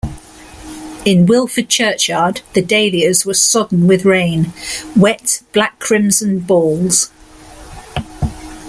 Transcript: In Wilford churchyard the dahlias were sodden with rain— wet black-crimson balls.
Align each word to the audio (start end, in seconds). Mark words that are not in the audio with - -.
In 1.05 1.27
Wilford 1.27 1.69
churchyard 1.69 2.41
the 2.53 2.61
dahlias 2.63 3.23
were 3.23 3.35
sodden 3.35 3.85
with 3.85 4.03
rain— 4.03 4.51
wet 4.95 5.43
black-crimson 5.53 6.39
balls. 6.39 7.11